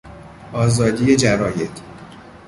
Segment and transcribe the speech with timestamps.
[0.53, 1.81] آزادی جراید